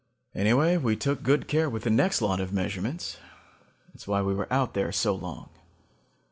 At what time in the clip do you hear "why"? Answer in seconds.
4.07-4.23